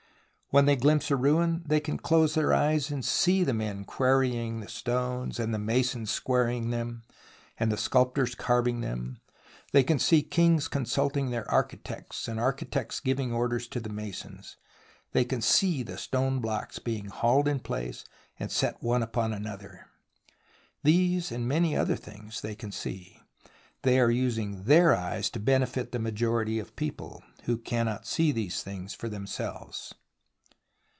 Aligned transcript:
When 0.53 0.65
they 0.65 0.75
glimpse 0.75 1.09
a 1.09 1.15
ruin 1.15 1.63
they 1.65 1.79
can 1.79 1.97
close 1.97 2.35
their 2.35 2.47
THE 2.47 2.49
ROMANCE 2.49 2.91
OF 2.91 2.97
EXCAVATION 2.97 3.03
15 3.05 3.05
eyes 3.05 3.05
and 3.07 3.21
see 3.39 3.43
the 3.45 3.53
men 3.53 3.85
quarrying 3.85 4.59
the 4.59 4.67
stones 4.67 5.39
and 5.39 5.53
the 5.53 5.57
masons 5.59 6.11
squaring 6.11 6.71
them 6.71 7.03
and 7.57 7.71
the 7.71 7.77
sculptors 7.77 8.35
carving 8.35 8.81
them; 8.81 9.21
they 9.71 9.81
can 9.81 9.97
see 9.97 10.21
kings 10.21 10.67
consulting 10.67 11.29
their 11.29 11.49
architects, 11.49 12.27
and 12.27 12.37
architects 12.37 12.99
giving 12.99 13.31
orders 13.31 13.65
to 13.69 13.79
the 13.79 13.87
masons; 13.87 14.57
they 15.13 15.23
can 15.23 15.41
see 15.41 15.83
the 15.83 15.97
stone 15.97 16.39
blocks 16.41 16.79
being 16.79 17.05
hauled 17.05 17.47
in 17.47 17.61
place 17.61 18.03
and 18.37 18.51
set 18.51 18.83
one 18.83 19.01
upon 19.03 19.31
another. 19.31 19.87
These 20.83 21.31
and 21.31 21.47
many 21.47 21.77
other 21.77 21.95
things 21.95 22.41
they 22.41 22.55
can 22.55 22.73
see. 22.73 23.21
They 23.83 24.01
are 24.01 24.11
using 24.11 24.63
their 24.65 24.93
eyes 24.93 25.29
to 25.29 25.39
benefit 25.39 25.93
the 25.93 25.99
majority 25.99 26.59
of 26.59 26.75
people, 26.75 27.23
who 27.43 27.57
cannot 27.57 28.05
see 28.05 28.33
these 28.33 28.61
things 28.61 28.93
for 28.93 29.07
themselves. 29.07 29.93